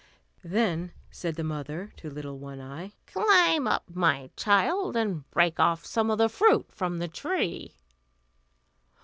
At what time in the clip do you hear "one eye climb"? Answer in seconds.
2.39-3.67